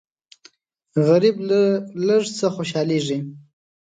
غریب 1.07 1.35
له 1.49 1.61
لږ 2.07 2.23
څه 2.37 2.47
خوشالېږي 2.55 3.19